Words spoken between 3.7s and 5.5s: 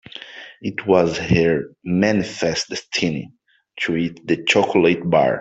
to eat that chocolate bar.